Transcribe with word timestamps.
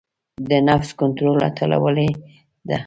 د 0.49 0.51
نفس 0.67 0.89
کنټرول 1.01 1.37
اتلولۍ 1.49 2.09
ده. 2.67 2.77